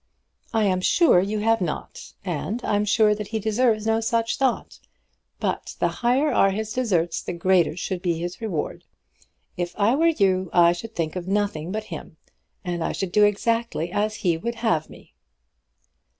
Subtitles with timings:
[0.51, 4.79] "I am sure you have not; and I'm sure that he deserves no such thought;
[5.39, 8.83] but the higher that are his deserts, the greater should be his reward.
[9.57, 12.17] If I were you, I should think of nothing but him,
[12.65, 15.13] and I should do exactly as he would have me."